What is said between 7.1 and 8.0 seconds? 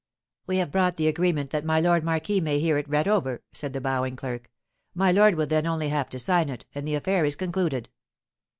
is concluded."